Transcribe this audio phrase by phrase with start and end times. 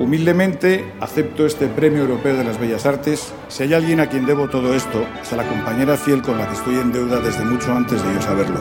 [0.00, 3.32] Humildemente acepto este Premio Europeo de las Bellas Artes.
[3.48, 6.48] Si hay alguien a quien debo todo esto, es a la compañera fiel con la
[6.48, 8.60] que estoy en deuda desde mucho antes de yo saberlo,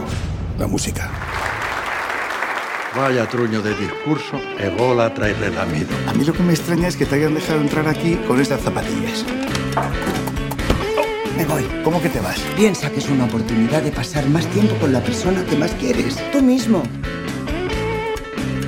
[0.60, 1.10] la música.
[2.96, 5.90] Vaya truño de discurso, ególatra y relamido.
[6.08, 8.62] A mí lo que me extraña es que te hayan dejado entrar aquí con estas
[8.62, 9.26] zapatillas.
[11.36, 11.64] Me voy.
[11.84, 12.40] ¿Cómo que te vas?
[12.56, 16.16] Piensa que es una oportunidad de pasar más tiempo con la persona que más quieres.
[16.32, 16.84] Tú mismo.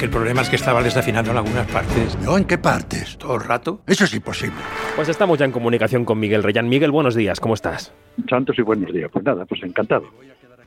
[0.06, 2.16] Que el problema es que estaba desafinando en algunas partes.
[2.24, 3.18] ¿Yo en qué partes?
[3.18, 3.82] ¿Todo el rato?
[3.88, 4.58] Eso es imposible.
[4.95, 6.70] Pues estamos ya en comunicación con Miguel Reyán.
[6.70, 7.91] Miguel, buenos días, ¿cómo estás?
[8.30, 9.09] Santos y buenos días.
[9.12, 10.05] Pues nada, pues encantado.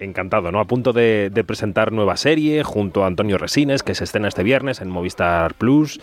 [0.00, 0.58] Encantado, ¿no?
[0.58, 4.80] A punto de, presentar nueva serie junto a Antonio Resines, que se estrena este viernes
[4.80, 6.00] en Movistar Plus.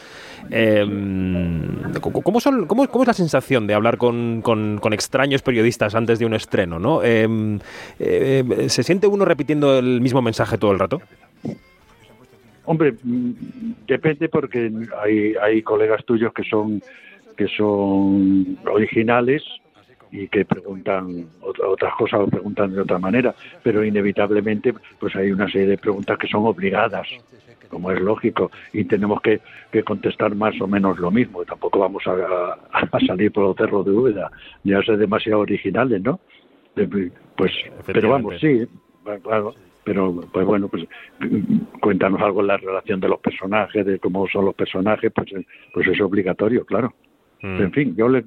[0.49, 6.35] Em, ¿cómo, son, cómo, es la sensación de hablar con, extraños periodistas antes de un
[6.35, 7.03] estreno, ¿no?
[7.03, 7.59] Em,
[7.99, 11.01] em, ¿Se siente uno repitiendo el mismo mensaje todo el rato?
[12.65, 13.31] Hombre, mm,
[13.87, 16.81] depende porque hay, hay colegas tuyos que son
[17.35, 19.43] que son originales
[20.11, 25.49] y que preguntan otras cosas o preguntan de otra manera, pero inevitablemente pues hay una
[25.51, 27.07] serie de preguntas que son obligadas,
[27.69, 29.41] como es lógico, y tenemos que,
[29.83, 31.43] contestar más o menos lo mismo.
[31.43, 34.31] Tampoco vamos a, salir por los cerros de Úbeda,
[34.63, 36.21] ya ser demasiado originales, ¿no?
[37.35, 37.51] Pues,
[37.85, 38.65] pero vamos, sí,
[39.21, 39.53] claro
[39.85, 40.83] pero pues bueno pues
[41.79, 45.31] cuéntanos algo en la relación de los personajes de cómo son los personajes pues
[45.73, 46.93] pues es obligatorio claro
[47.45, 47.61] Mm.
[47.61, 48.25] En fin, yo le,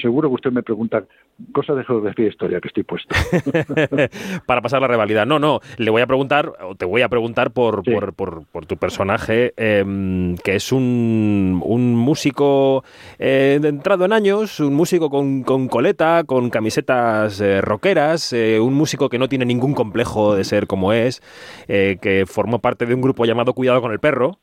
[0.00, 1.04] seguro que usted me pregunta
[1.52, 3.14] cosas de geografía e historia que estoy puesto.
[4.46, 5.26] Para pasar la rivalidad.
[5.26, 8.76] No, no, le voy a preguntar, o te voy a preguntar por, por, por, tu
[8.76, 12.82] personaje, em, que es un, un músico
[13.20, 18.74] eh, entrado en años, un músico con, con coleta, con camisetas eh, rockeras, eh, un
[18.74, 21.22] músico que no tiene ningún complejo de ser como es,
[21.68, 24.38] eh, que formó parte de un grupo llamado Cuidado con el Perro.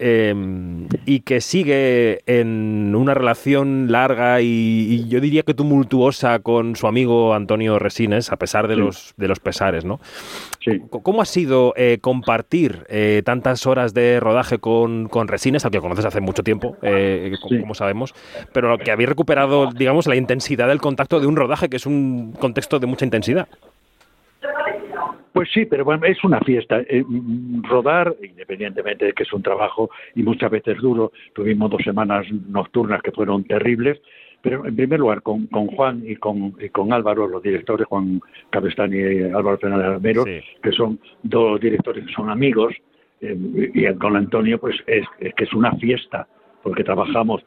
[0.00, 6.86] Em, y que sigue en una relación larga y, yo diría que tumultuosa con su
[6.86, 9.98] amigo Antonio Resines, a pesar de, los, de los pesares, ¿no?
[10.90, 15.80] ¿Cómo ha sido eh, compartir eh, tantas horas de rodaje con, con, Resines, al que
[15.80, 18.14] conoces hace mucho tiempo, eh, como sabemos,
[18.52, 22.36] pero que habéis recuperado, digamos, la intensidad del contacto de un rodaje que es un
[22.38, 23.48] contexto de mucha intensidad?
[25.38, 26.80] Pues sí, pero bueno, es una fiesta.
[26.80, 31.80] Eh, mm, rodar, independientemente de que es un trabajo y muchas veces duro, tuvimos dos
[31.84, 34.00] semanas nocturnas que fueron terribles,
[34.42, 38.92] pero en primer lugar con, con Juan y con, con Álvaro, los directores, Juan Cabestán
[38.92, 42.74] y Álvaro Fernández Almero, que son dos directores que son amigos,
[43.20, 43.36] eh,
[43.74, 46.26] y con Antonio, pues es, es que es una fiesta,
[46.64, 47.44] porque trabajamos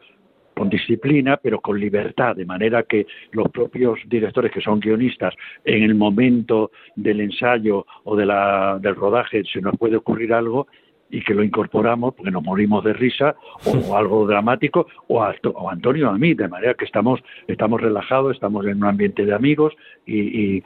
[0.62, 5.34] con disciplina, pero con libertad, de manera que los propios directores que son guionistas,
[5.66, 10.68] en el momento del ensayo o de la, del rodaje se nos puede ocurrir algo
[11.12, 13.36] y que lo incorporamos porque nos morimos de risa
[13.66, 18.36] o, algo dramático o, a, o Antonio a mí de manera que estamos estamos relajados
[18.36, 19.74] estamos en un ambiente de amigos
[20.06, 20.62] y,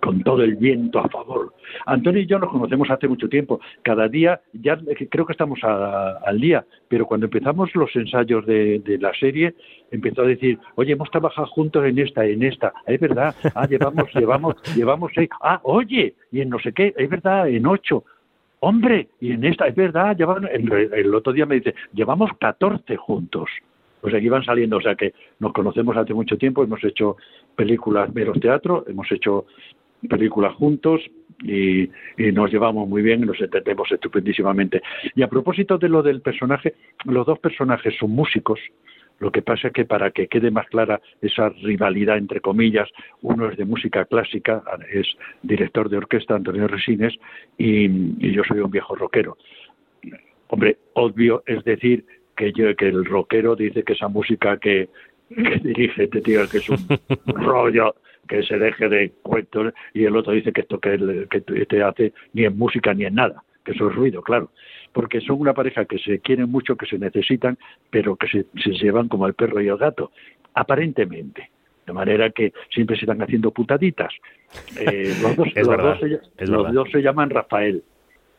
[0.00, 1.52] con todo el viento a favor.
[1.86, 3.58] Antonio y yo nos conocemos hace mucho tiempo.
[3.82, 4.78] Cada día ya
[5.10, 9.54] creo que estamos al día pero cuando empezamos los ensayos de, la serie
[9.90, 13.34] empezó a decir oye hemos trabajado juntos en esta en esta es verdad.
[13.54, 17.66] Ah llevamos llevamos llevamos seis ah oye y en no sé qué es verdad en
[17.66, 18.04] ocho
[18.60, 23.50] hombre, y en esta, es verdad, llevan, el, otro día me dice, llevamos 14 juntos.
[24.00, 27.16] Pues aquí van saliendo, o sea que nos conocemos hace mucho tiempo, hemos hecho
[27.54, 29.44] películas, meros teatro, hemos hecho
[30.08, 31.02] películas juntos
[31.42, 31.82] y,
[32.16, 34.80] y, nos llevamos muy bien y nos entendemos estupendísimamente.
[35.14, 38.58] Y a propósito de lo del personaje, los dos personajes son músicos,
[39.20, 42.88] lo que pasa es que para que quede más clara esa rivalidad entre comillas,
[43.20, 45.06] uno es de música clásica, es
[45.42, 47.14] director de orquesta Antonio Resines
[47.58, 49.36] y, yo soy un viejo rockero.
[50.48, 52.04] Hombre, obvio es decir
[52.34, 54.88] que, yo, que el rockero dice que esa música que,
[55.62, 56.78] dirige este tío que es un
[57.26, 57.94] rollo
[58.26, 62.14] que se deje de cuentos y el otro dice que esto que, que te hace
[62.32, 64.50] ni en música ni en nada, que eso es ruido, claro
[64.92, 67.58] porque son una pareja que se quieren mucho, que se necesitan,
[67.90, 70.10] pero que se, llevan como el perro y el gato,
[70.54, 71.50] aparentemente.
[71.86, 74.12] De manera que siempre se están haciendo putaditas.
[74.78, 75.48] Eh, los dos,
[76.38, 77.82] los, dos se, llaman Rafael,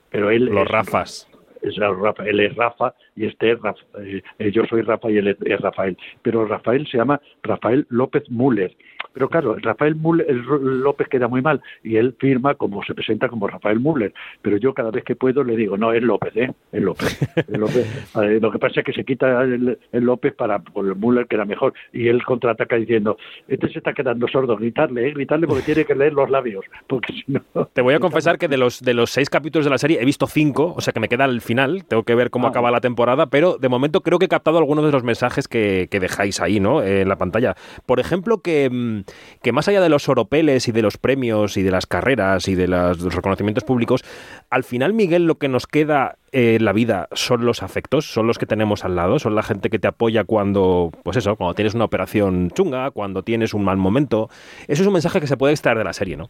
[0.09, 1.27] pero él los Rafas.
[1.62, 5.38] Es, Rafa, él es Rafa y este es Rafa, eh, yo soy Rafa y él
[5.45, 5.97] es Rafael.
[6.21, 8.75] Pero Rafael se llama Rafael López Müller.
[9.13, 13.27] Pero claro, Rafael Müller, el López queda muy mal y él firma como se presenta
[13.27, 16.51] como Rafael Müller, pero yo cada vez que puedo le digo, no, es López, ¿eh?
[16.71, 17.21] Es López.
[17.35, 18.13] Es López.
[18.41, 21.45] lo que pasa es que se quita el, López para por el Müller que era
[21.45, 23.17] mejor y él contraataca diciendo,
[23.47, 25.13] este se está quedando sordo, gritarle, ¿eh?
[25.13, 27.41] gritarle porque tiene que leer los labios, porque si no...
[27.73, 30.05] Te voy a confesar que de los, de los seis capítulos de la serie he
[30.05, 32.49] visto cinco, o sea que me queda el final, tengo que ver cómo ah.
[32.51, 35.87] acaba la temporada, pero de momento creo que he captado algunos de los mensajes que,
[35.91, 36.83] que dejáis ahí, ¿no?
[36.83, 37.55] En la pantalla.
[37.85, 39.00] Por ejemplo, que, mm,
[39.42, 42.56] que más allá de los oropeles y de los premios y de las carreras y
[42.56, 44.03] de, los reconocimientos públicos,
[44.50, 48.38] al final, Miguel, lo que nos queda en la vida son los afectos, son los
[48.38, 51.74] que tenemos al lado, son la gente que te apoya cuando, pues eso, cuando tienes
[51.74, 54.30] una operación chunga, cuando tienes un mal momento.
[54.68, 56.30] Eso es un mensaje que se puede extraer de la serie, ¿no?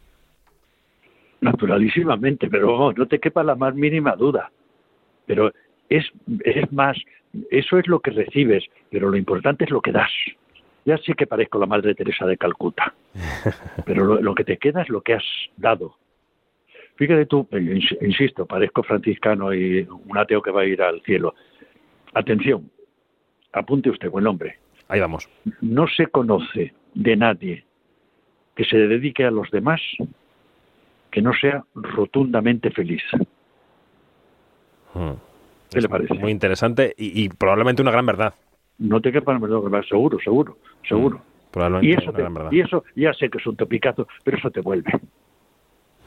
[1.42, 4.52] Naturalísimamente, pero no te quepa la más mínima duda.
[5.26, 5.52] Pero
[5.90, 6.06] es,
[6.44, 6.98] es más,
[7.50, 10.12] eso es lo que recibes, pero lo importante es lo que das.
[10.86, 12.94] Ya sé que parezco la Madre Teresa de Calcuta,
[13.86, 15.24] pero lo, que te queda es lo que has
[15.58, 15.98] dado.
[16.96, 21.36] Fíjate tú, eh, insisto, parezco franciscano y un ateo que va a ir al cielo.
[22.14, 22.70] Atención,
[23.54, 24.58] apunte usted, buen hombre.
[24.88, 25.30] Ahí vamos.
[25.62, 27.64] No se conoce de nadie
[28.56, 29.82] que se dedique a los demás
[31.12, 33.04] que no sea rotundamente feliz.
[34.94, 35.14] Hmm.
[35.70, 36.14] ¿Qué le parece?
[36.16, 38.34] Muy interesante y, probablemente una gran verdad.
[38.82, 40.58] No te quepa verdad, seguro, seguro,
[40.88, 41.18] seguro.
[41.18, 41.52] Hmm.
[41.52, 42.14] probablemente y eso,
[42.52, 44.92] y eso ya sé que es un topicazo, pero eso te vuelve.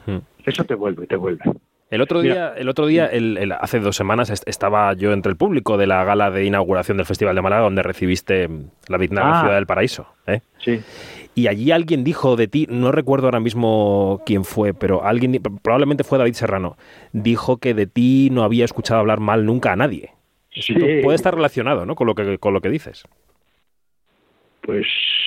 [0.05, 0.19] Hmm.
[0.45, 1.41] Eso te vuelve, te vuelve.
[1.89, 5.77] El otro día, el otro día el, hace dos semanas estaba yo entre el público
[5.77, 8.49] de la gala de inauguración del Festival de Málaga, donde recibiste
[8.87, 9.41] la digna ah.
[9.41, 10.07] Ciudad del Paraíso.
[10.27, 10.41] ¿eh?
[10.57, 10.81] Sí.
[11.35, 16.03] Y allí alguien dijo de ti, no recuerdo ahora mismo quién fue, pero alguien, probablemente
[16.03, 16.75] fue David Serrano,
[17.13, 20.14] dijo que de ti no había escuchado hablar mal nunca a nadie.
[20.55, 20.73] Sí.
[21.03, 21.95] puede estar relacionado, ¿no?
[21.95, 23.03] Con lo que con lo que dices.
[24.61, 24.85] Pues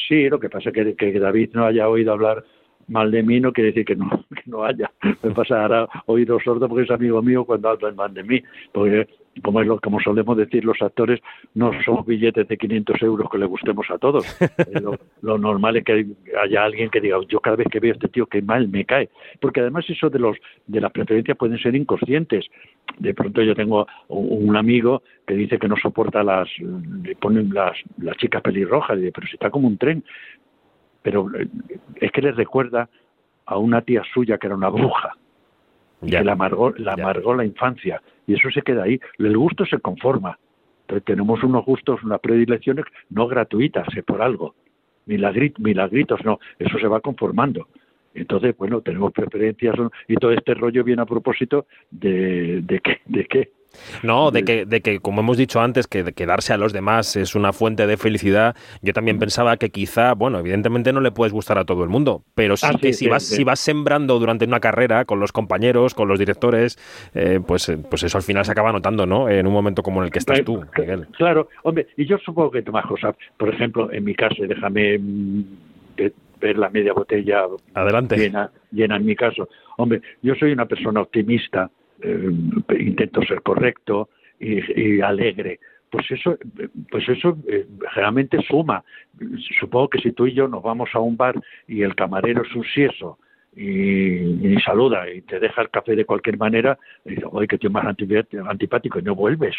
[0.09, 2.45] sí, lo que pasa es que, que David no haya oído hablar
[2.89, 4.91] mal de mí no quiere decir que no, que no haya.
[5.23, 8.43] Me pasará oído sordo porque es amigo mío cuando hablan mal de mí.
[8.73, 9.07] Porque
[9.43, 11.21] como, es lo, como solemos decir los actores,
[11.55, 14.25] no somos billetes de 500 euros que le gustemos a todos.
[15.23, 16.07] Lo, normal es que
[16.43, 18.85] haya alguien que diga, yo cada vez que veo a este tío, que mal me
[18.85, 19.09] cae.
[19.41, 20.37] Porque además eso de, los,
[20.67, 22.47] de las preferencias pueden ser inconscientes.
[22.99, 27.77] De pronto yo tengo un amigo que dice que no soporta las, le ponen las,
[27.99, 30.03] las chicas pelirrojas, y pero si está como un tren.
[31.03, 31.49] Pero eh,
[31.97, 32.89] es que le recuerda
[33.47, 35.17] a una tía suya que era una bruja
[36.07, 39.01] que la amargó, la amargó la infancia y eso se queda ahí.
[39.19, 40.39] El gusto se conforma.
[40.83, 44.55] Entonces tenemos unos gustos, unas predilecciones no gratuitas, es por algo.
[45.07, 47.69] milagritos no, eso se va conformando.
[48.15, 49.77] Entonces, bueno, tenemos preferencias
[50.09, 53.51] y todo este rollo viene a propósito de, de, que, de qué,
[54.03, 57.35] no, de que, de que, como hemos dicho antes, que, darse a los demás es
[57.35, 58.57] una fuente de felicidad.
[58.83, 62.23] Yo también pensaba que quizá, bueno, evidentemente no le puedes gustar a todo el mundo,
[62.35, 65.95] pero sí ah, que si, vas, si vas sembrando durante una carrera con los compañeros,
[65.95, 66.79] con los directores,
[67.15, 69.29] eh, pues, eh, pues eso al final se acaba notando, ¿no?
[69.29, 71.07] En un momento como en el que estás tú, Miguel.
[71.17, 75.45] Claro, hombre, y yo supongo que Tomás José, por ejemplo, en mi caso, déjame mm,
[76.41, 78.17] ver la media botella Adelante.
[78.17, 79.49] Llena, llena en mi caso.
[79.77, 81.71] Hombre, yo soy una persona optimista
[82.03, 82.31] eh,
[82.79, 84.09] intento ser correcto
[84.39, 85.59] y, alegre
[85.91, 86.39] pues eso
[86.91, 88.85] pues eso eh, generalmente suma
[89.59, 91.35] supongo que si tú y yo nos vamos a un bar
[91.67, 93.19] y el camarero es un sieso
[93.57, 97.71] y, saluda y te deja el café de cualquier manera y dices oye que tío
[97.71, 99.57] más antipático y no vuelves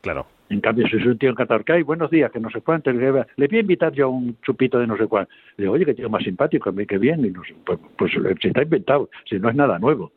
[0.00, 0.26] Claro.
[0.48, 3.10] En cambio, si es un tío en Catarcay, buenos días, que no sé cuánto, le,
[3.10, 5.30] voy a invitar yo a un chupito de no sé cuánto.
[5.58, 8.48] Le digo, oye, que tío más simpático, que bien, y no sé, pues, pues si
[8.48, 10.10] está inventado, si no es nada nuevo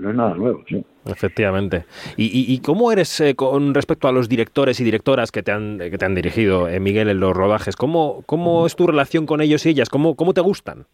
[0.00, 0.64] no es nada nuevo.
[0.68, 0.82] Sí.
[1.06, 1.84] Efectivamente.
[2.16, 5.78] ¿Y, y, cómo eres eh, con respecto a los directores y directoras que te han,
[5.78, 7.76] que te han dirigido, eh, Miguel, en los rodajes?
[7.76, 9.88] ¿Cómo, ¿Cómo es tu relación con ellos y ellas?
[9.88, 10.86] ¿Cómo, cómo te gustan?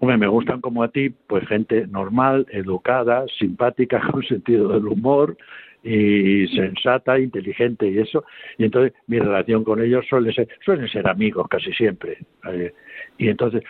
[0.00, 5.36] Hombre, me gustan como a ti, pues gente normal, educada, simpática, con sentido del humor
[5.82, 8.24] y sensata, inteligente y eso.
[8.58, 12.18] Y entonces mi relación con ellos suele ser, suelen ser amigos casi siempre.
[12.50, 12.72] Eh,
[13.16, 13.62] y entonces,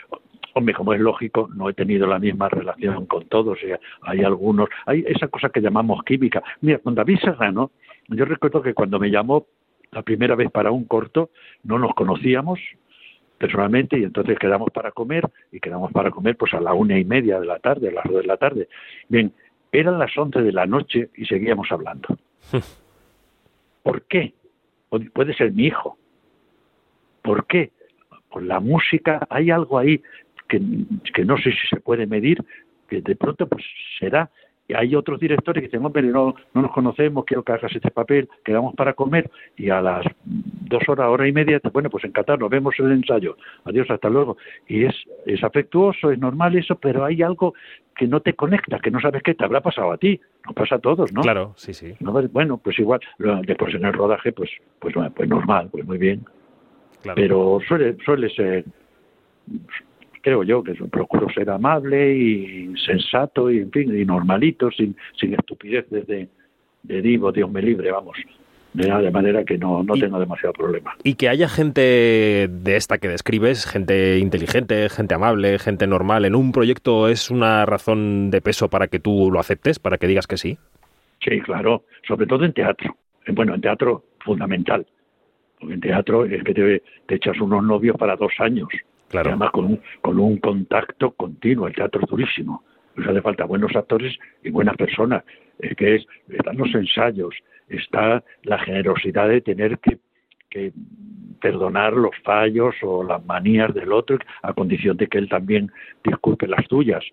[0.58, 3.60] Hombre, como es lógico, no he tenido la misma relación con todos.
[4.02, 6.42] hay algunos, hay esa cosa que llamamos química.
[6.62, 7.70] Mira, con David Serrano,
[8.08, 9.46] yo recuerdo que cuando me llamó
[9.92, 11.30] la primera vez para un corto,
[11.62, 12.58] no nos conocíamos
[13.38, 17.04] personalmente y entonces quedamos para comer y quedamos para comer pues a la una y
[17.04, 18.68] media de la tarde, a las dos de la tarde.
[19.08, 19.32] Bien,
[19.70, 22.18] eran las once de la noche y seguíamos hablando.
[23.84, 24.34] ¿Por qué?
[25.12, 25.96] Puede ser mi hijo.
[27.22, 27.70] ¿Por qué?
[28.28, 30.02] Por la música, hay algo ahí
[30.48, 32.42] que, no sé si se puede medir,
[32.88, 33.64] que de pronto pues
[33.98, 34.30] será.
[34.66, 37.90] Y hay otros directores que dicen, hombre, no, no nos conocemos, quiero que hagas este
[37.90, 42.12] papel, quedamos para comer y a las dos horas, hora y media, bueno, pues en
[42.12, 44.36] Qatar nos vemos en el ensayo, adiós, hasta luego.
[44.66, 47.54] Y es, es afectuoso, es normal eso, pero hay algo
[47.96, 50.74] que no te conecta, que no sabes qué te habrá pasado a ti, nos pasa
[50.74, 51.22] a todos, ¿no?
[51.22, 51.94] Claro, sí, sí.
[52.00, 53.00] Bueno, pues igual,
[53.46, 56.26] después en el rodaje, pues, pues, pues normal, pues muy bien.
[57.14, 58.64] Pero suele, suele ser,
[60.20, 65.34] creo yo, que procuro ser amable y sensato y, en fin, y normalito, sin, sin
[65.34, 66.28] estupideces de,
[66.82, 68.16] de divo, Dios me libre, vamos
[68.74, 70.94] de manera que no, no tenga demasiado problema.
[71.02, 76.34] Y que haya gente de esta que describes, gente inteligente, gente amable, gente normal, en
[76.34, 80.26] un proyecto es una razón de peso para que tú lo aceptes, para que digas
[80.26, 80.58] que sí.
[81.20, 82.96] Sí, claro, sobre todo en teatro.
[83.28, 84.86] Bueno, en teatro fundamental.
[85.58, 86.82] Porque en teatro es que te,
[87.14, 88.68] echas unos novios para dos años.
[89.08, 89.30] Claro.
[89.30, 91.66] además con un, con un contacto continuo.
[91.66, 92.62] El teatro es durísimo.
[92.94, 95.24] Nos hace falta buenos actores y buenas personas.
[95.58, 97.34] Es que es, están los ensayos,
[97.68, 99.98] está la generosidad de tener que,
[101.40, 105.70] perdonar los fallos o las manías del otro a condición de que él también
[106.02, 107.04] disculpe las tuyas.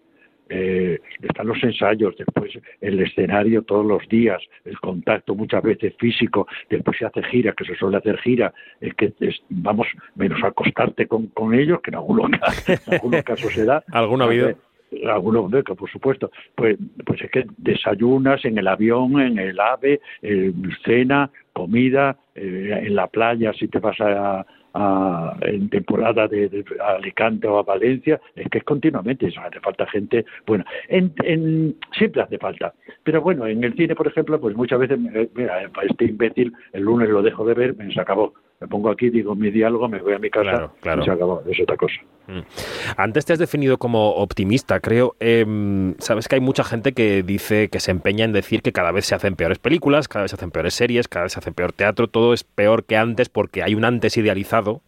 [0.50, 6.48] Eh, están los ensayos, después el escenario todos los días, el contacto muchas veces físico,
[6.70, 9.14] después se hace gira, que se suele hacer gira, es que
[9.50, 12.30] vamos, menos acostarte con, con ellos, que en algunos,
[12.68, 13.84] en algunos casos se da.
[13.92, 14.56] ¿Alguna vida?
[15.04, 20.00] algunos por supuesto, pues, pues es que desayunas en el avión, en el AVE,
[20.84, 24.46] cena, comida, eh, en la playa si te vas a,
[25.42, 30.26] en temporada de, Alicante o a Valencia, es que es continuamente, eso hace falta gente,
[30.46, 35.00] bueno, en, siempre hace falta, pero bueno, en el cine, por ejemplo, pues muchas veces,
[35.00, 39.10] mira, este imbécil, el lunes lo dejo de ver, me se acabó, me pongo aquí,
[39.10, 41.96] digo mi diálogo, me voy a mi casa y se acabó, es otra cosa.
[42.28, 42.40] Mm.
[42.98, 45.16] Antes te has definido como optimista, creo.
[45.20, 48.92] Em, sabes que hay mucha gente que dice, que se empeña en decir que cada
[48.92, 51.52] vez se hacen peores películas, cada vez se hacen peores series, cada vez se hace
[51.52, 54.82] peor teatro, todo es peor que antes porque hay un antes idealizado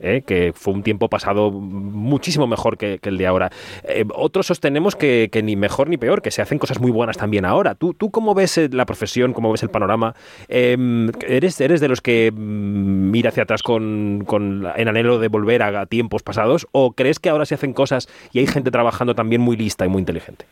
[0.00, 0.22] ¿eh?
[0.26, 3.50] que fue un tiempo pasado muchísimo mejor que, el de ahora.
[3.84, 7.44] Eh, otros sostenemos que, ni mejor ni peor, que se hacen cosas muy buenas también
[7.44, 7.74] ahora.
[7.74, 10.14] ¿Tú, tú cómo ves eh, la profesión, cómo ves el panorama?
[10.48, 15.28] Em, ¿eres, ¿Eres de los que mm, mira hacia atrás con, con, en anhelo de
[15.28, 16.66] volver a, tiempos pasados?
[16.72, 19.88] ¿O crees que ahora se hacen cosas y hay gente trabajando también muy lista y
[19.88, 20.44] muy inteligente?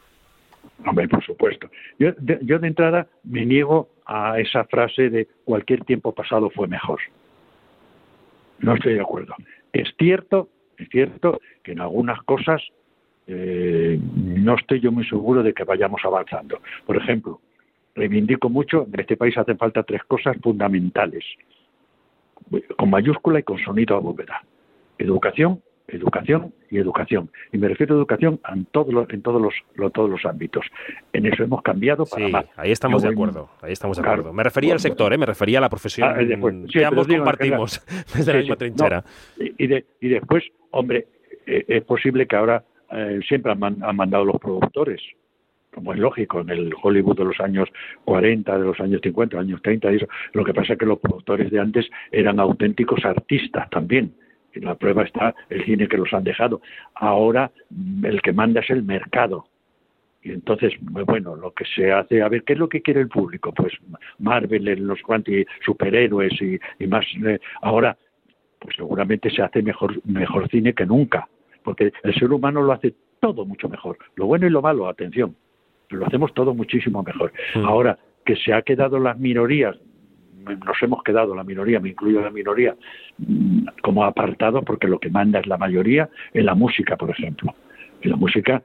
[0.86, 1.68] Hombre, por supuesto.
[1.98, 2.10] Yo
[2.42, 7.00] yo de entrada me niego a esa frase de cualquier tiempo pasado fue mejor.
[8.60, 9.34] No estoy de acuerdo.
[9.72, 10.48] Es cierto,
[10.78, 12.62] es cierto que en algunas cosas
[13.26, 16.60] eh, no estoy yo muy seguro de que vayamos avanzando.
[16.84, 17.40] Por ejemplo,
[17.94, 21.24] reivindico mucho, en este país hacen falta tres cosas fundamentales,
[22.76, 24.42] con mayúscula y con sonido a bóveda.
[24.98, 27.30] Educación, educación y educación.
[27.52, 29.54] Y me refiero a educación en todos los, en todos los,
[29.92, 30.66] todos los ámbitos.
[31.12, 33.48] En eso hemos cambiado para sí, Ahí estamos de acuerdo.
[33.62, 34.32] Ahí estamos de acuerdo.
[34.32, 35.18] Me refería al sector, ¿eh?
[35.18, 36.16] me refería a la profesión ah,
[36.70, 39.04] que ambos compartimos desde la misma trinchera.
[39.38, 41.06] y, y después, hombre,
[41.46, 45.00] eh, es posible que ahora eh, siempre han, han mandado los productores
[45.72, 47.68] como es lógico, en el Hollywood de los años
[48.06, 50.08] 40, de los años 50, años 30, y eso.
[50.32, 54.14] lo que pasa es que los productores de antes eran auténticos artistas también
[54.60, 56.60] la prueba está el cine que los han dejado.
[56.94, 57.50] Ahora
[58.02, 59.46] el que manda es el mercado.
[60.22, 63.08] Y entonces, bueno, lo que se hace, a ver, ¿qué es lo que quiere el
[63.08, 63.52] público?
[63.52, 63.72] Pues
[64.18, 65.34] Marvel, los cuantos
[65.64, 67.06] superhéroes y, más.
[67.24, 67.96] Eh, ahora,
[68.58, 71.28] pues seguramente se hace mejor, mejor cine que nunca,
[71.62, 73.98] porque el ser humano lo hace todo mucho mejor.
[74.16, 75.36] Lo bueno y lo malo, atención,
[75.90, 77.32] lo hacemos todo muchísimo mejor.
[77.64, 79.76] Ahora, que se ha quedado las minorías
[80.54, 82.76] nos hemos quedado, la minoría, me incluyo la minoría,
[83.18, 87.54] mm, como apartado porque lo que manda es la mayoría en la música, por ejemplo.
[88.02, 88.62] En la música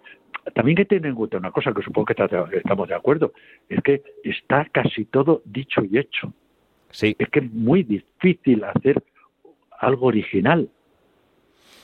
[0.53, 3.33] también hay que tener en cuenta una cosa que supongo que estamos de acuerdo,
[3.69, 6.33] es que está casi todo dicho y hecho.
[6.89, 7.15] Sí.
[7.17, 9.03] Es que es muy difícil hacer
[9.79, 10.69] algo original.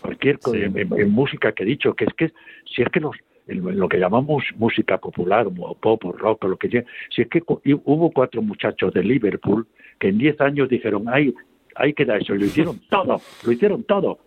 [0.01, 2.31] Cualquier en, música que he dicho, que es que
[2.65, 3.15] si es que los,
[3.47, 7.29] lo que llamamos música popular, o pop o rock o lo que sea, si es
[7.29, 9.67] que hubo cuatro muchachos de Liverpool
[9.99, 11.33] que en diez años dijeron, ay,
[11.75, 14.19] ahí queda eso, y lo hicieron todo, lo hicieron todo.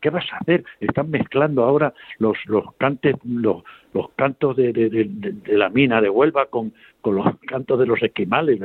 [0.00, 0.64] ¿Qué, vas a hacer?
[0.80, 3.62] Están mezclando ahora los los cantes, los,
[3.92, 8.58] los cantos de, de, la mina de Huelva con, con los cantos de los esquimales,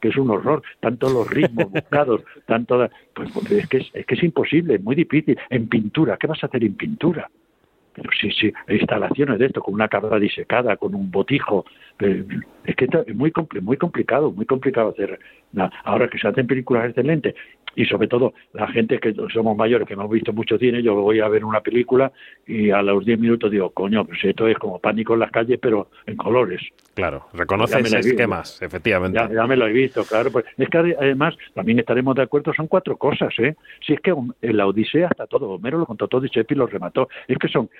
[0.00, 4.04] que es un horror, tanto los ritmos buscados, tanto pues, pues es que es, es
[4.04, 5.38] que es imposible, es muy difícil.
[5.48, 7.30] En pintura, ¿qué vas a hacer en pintura?
[8.20, 11.64] Sí, sí, instalaciones de esto, con una cabra disecada, con un botijo.
[11.98, 15.18] Es que es muy, muy complicado, muy complicado hacer.
[15.84, 17.34] Ahora que se hacen películas excelentes
[17.78, 21.20] y sobre todo la gente que somos mayores, que hemos visto mucho cine, yo voy
[21.20, 22.10] a ver una película
[22.44, 25.60] y a los 10 minutos digo, coño, pues esto es como pánico en las calles,
[25.62, 26.60] pero en colores.
[26.94, 29.20] Claro, reconoces esquemas, efectivamente.
[29.32, 30.32] Ya, me lo he visto, claro.
[30.32, 33.54] Pues es que además también estaremos de acuerdo, son cuatro cosas, ¿eh?
[33.86, 36.66] Si es que en la Odisea está todo, Homero lo contó todo y Chepi lo
[36.66, 37.08] remató.
[37.28, 37.70] Es que son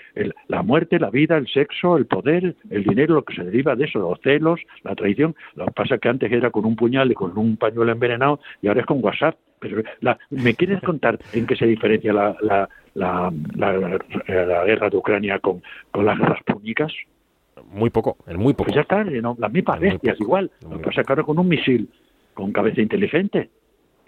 [0.47, 3.87] la muerte, la vida, el sexo, el poder, el dinero, lo que se deriva de
[3.87, 5.35] eso, los celos, la traición.
[5.57, 8.38] Lo que pasa es que antes era con un puñal y con un pañuelo envenenado
[8.62, 9.35] y ahora es con WhatsApp.
[9.60, 9.82] Pero
[10.30, 15.62] ¿Me quieres contar en qué se diferencia la, la, la, la guerra de Ucrania con,
[15.90, 16.92] con las guerras púnicas?
[17.70, 18.64] Muy poco, en muy poco.
[18.64, 19.36] Pues ya está, ¿no?
[19.38, 20.50] las mismas bestias igual.
[20.68, 21.88] Lo que sacaron con un misil
[22.34, 23.50] con cabeza inteligente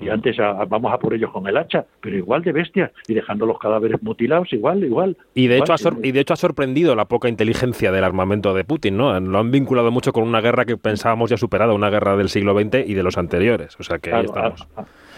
[0.00, 0.37] y antes
[0.69, 4.02] vamos a por ellos con el hacha, pero igual de bestias y dejando los cadáveres
[4.02, 5.16] mutilados, igual, igual.
[5.35, 8.64] Y de, hecho, ha y de hecho ha sorprendido la poca inteligencia del armamento de
[8.64, 9.19] Putin, ¿no?
[9.21, 12.59] Lo han vinculado mucho con una guerra que pensábamos ya superada, una guerra del siglo
[12.59, 14.66] XX y de los anteriores, o sea que ahí estamos.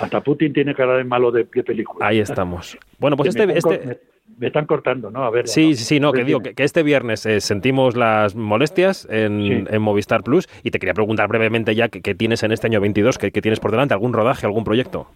[0.01, 2.07] hasta Putin tiene cara de malo de, película.
[2.07, 2.77] Ahí estamos.
[2.99, 3.57] Bueno, pues este...
[3.57, 4.12] este
[4.43, 5.25] me están cortando, ¿no?
[5.25, 5.47] A ver.
[5.47, 10.23] Sí, sí, sí, no, que digo que, este viernes eh, sentimos las molestias en, Movistar
[10.23, 13.61] Plus y te quería preguntar brevemente ya qué tienes en este año 22, qué tienes
[13.61, 15.07] por delante, algún rodaje, algún proyecto.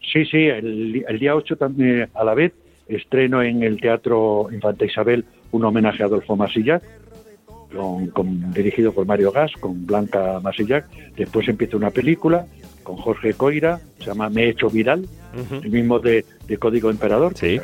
[0.00, 2.52] Sí, sí, el, día 8 también a la vez
[2.88, 6.82] estreno en el Teatro Infanta Isabel un homenaje a Adolfo Masillac,
[8.12, 10.86] con, dirigido por Mario Gas, con Blanca Masillac.
[11.14, 12.46] Después empieza una película
[12.82, 15.06] con Jorge Coira, se llama Me he hecho viral,
[15.62, 17.34] el mismo de, de Código Emperador.
[17.34, 17.60] Sí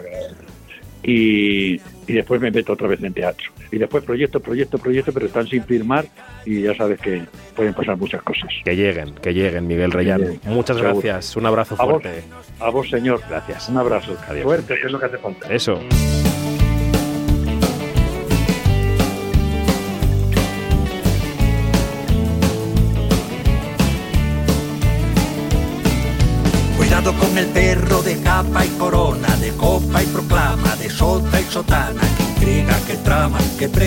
[1.02, 3.50] y, después me meto otra vez en teatro.
[3.70, 6.06] Y después proyecto, proyecto, proyecto, pero están sin firmar
[6.44, 7.22] y ya sabes que
[7.54, 8.48] pueden pasar muchas cosas.
[8.64, 10.40] Que lleguen, que lleguen, Miguel Reyán.
[10.44, 12.22] Muchas gracias, un abrazo fuerte.
[12.60, 13.20] A vos, señor.
[13.28, 13.68] Gracias.
[13.68, 14.16] Un abrazo.
[14.28, 14.44] Adiós.
[14.44, 15.52] Fuerte, que es lo que hace falta.
[15.52, 15.80] Eso.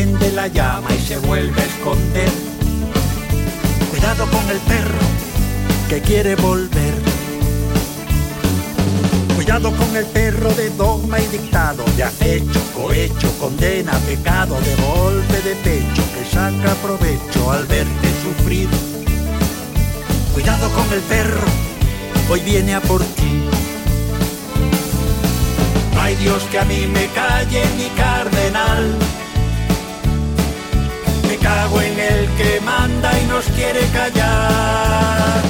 [0.02, 2.32] Prende la llama y se vuelve a esconder.
[3.92, 4.98] Cuidado con el perro
[5.90, 6.96] que quiere volver.
[9.36, 15.40] Cuidado con el perro de dogma y dictado, de acecho, cohecho, condena, pecado, de golpe
[15.42, 18.70] de pecho que saca provecho al verte sufrir.
[20.34, 21.48] Cuidado con el perro
[22.28, 23.44] hoy viene a por ti.
[25.94, 28.98] No hay Dios que a mí me calle ni cardenal.
[31.42, 35.42] Cago en el que manda y nos quiere callar.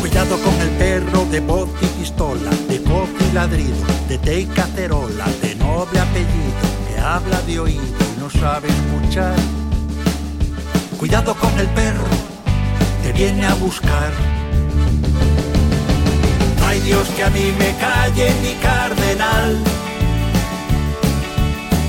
[0.00, 4.46] Cuidado con el perro de voz y pistola, de voz y ladrido de té y
[4.46, 9.34] cacerola, de noble apellido, que habla de oído y no sabe escuchar.
[10.98, 11.85] Cuidado con el perro,
[13.66, 14.12] buscar.
[16.66, 19.58] Hay Dios que a mí me calle ni cardenal.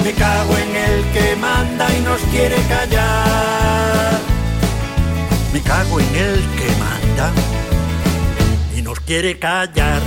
[0.03, 4.19] Me cago en el que manda y nos quiere callar.
[5.53, 7.31] Me cago en el que manda
[8.75, 10.01] y nos quiere callar.